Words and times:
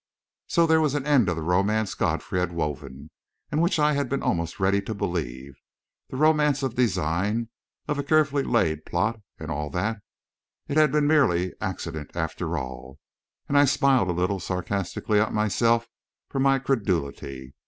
So 0.47 0.65
there 0.65 0.81
was 0.81 0.95
an 0.95 1.05
end 1.05 1.29
of 1.29 1.35
the 1.35 1.43
romance 1.43 1.93
Godfrey 1.93 2.39
had 2.39 2.51
woven, 2.53 3.11
and 3.51 3.61
which 3.61 3.77
I 3.77 3.93
had 3.93 4.09
been 4.09 4.23
almost 4.23 4.59
ready 4.59 4.81
to 4.81 4.95
believe 4.95 5.59
the 6.09 6.17
romance 6.17 6.63
of 6.63 6.73
design, 6.73 7.49
of 7.87 7.99
a 7.99 8.03
carefully 8.03 8.41
laid 8.41 8.83
plot, 8.83 9.21
and 9.37 9.51
all 9.51 9.69
that. 9.69 9.99
It 10.67 10.75
had 10.77 10.91
been 10.91 11.05
merely 11.05 11.53
accident, 11.61 12.15
after 12.15 12.57
all. 12.57 12.97
And 13.47 13.55
I 13.55 13.65
smiled 13.65 14.09
a 14.09 14.19
little 14.19 14.39
sarcastically 14.39 15.19
at 15.19 15.33
myself 15.33 15.87
for 16.29 16.39
my 16.39 16.57
credulity. 16.57 17.53